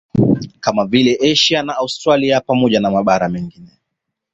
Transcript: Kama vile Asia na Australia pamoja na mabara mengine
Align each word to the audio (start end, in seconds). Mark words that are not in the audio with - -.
Kama 0.59 0.85
vile 0.85 1.31
Asia 1.31 1.63
na 1.63 1.75
Australia 1.75 2.41
pamoja 2.41 2.79
na 2.79 2.91
mabara 2.91 3.29
mengine 3.29 3.79